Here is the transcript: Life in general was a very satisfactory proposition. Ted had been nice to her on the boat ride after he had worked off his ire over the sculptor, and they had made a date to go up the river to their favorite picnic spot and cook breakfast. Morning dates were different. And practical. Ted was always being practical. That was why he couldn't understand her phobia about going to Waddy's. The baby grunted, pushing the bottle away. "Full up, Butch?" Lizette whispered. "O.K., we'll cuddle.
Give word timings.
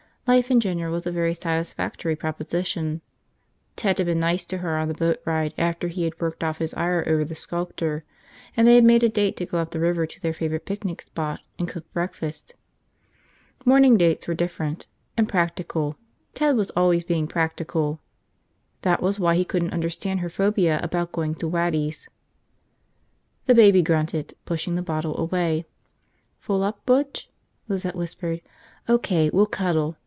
Life 0.27 0.49
in 0.51 0.61
general 0.61 0.93
was 0.93 1.05
a 1.05 1.11
very 1.11 1.33
satisfactory 1.33 2.15
proposition. 2.15 3.01
Ted 3.75 3.97
had 3.97 4.07
been 4.07 4.19
nice 4.21 4.45
to 4.45 4.59
her 4.59 4.77
on 4.77 4.87
the 4.87 4.93
boat 4.93 5.17
ride 5.25 5.53
after 5.57 5.89
he 5.89 6.03
had 6.03 6.17
worked 6.21 6.41
off 6.41 6.59
his 6.59 6.73
ire 6.75 7.03
over 7.05 7.25
the 7.25 7.35
sculptor, 7.35 8.05
and 8.55 8.65
they 8.65 8.75
had 8.75 8.85
made 8.85 9.03
a 9.03 9.09
date 9.09 9.35
to 9.37 9.45
go 9.45 9.57
up 9.57 9.71
the 9.71 9.79
river 9.79 10.05
to 10.05 10.21
their 10.21 10.33
favorite 10.33 10.65
picnic 10.65 11.01
spot 11.01 11.41
and 11.59 11.67
cook 11.67 11.91
breakfast. 11.91 12.55
Morning 13.65 13.97
dates 13.97 14.25
were 14.25 14.33
different. 14.35 14.87
And 15.17 15.27
practical. 15.27 15.97
Ted 16.33 16.55
was 16.55 16.69
always 16.77 17.03
being 17.03 17.27
practical. 17.27 17.99
That 18.83 19.01
was 19.01 19.19
why 19.19 19.35
he 19.35 19.43
couldn't 19.43 19.73
understand 19.73 20.21
her 20.21 20.29
phobia 20.29 20.79
about 20.81 21.11
going 21.11 21.35
to 21.35 21.47
Waddy's. 21.47 22.07
The 23.47 23.55
baby 23.55 23.81
grunted, 23.81 24.33
pushing 24.45 24.75
the 24.75 24.81
bottle 24.83 25.17
away. 25.19 25.65
"Full 26.39 26.63
up, 26.63 26.85
Butch?" 26.85 27.29
Lizette 27.67 27.95
whispered. 27.97 28.39
"O.K., 28.87 29.29
we'll 29.33 29.47
cuddle. 29.47 29.97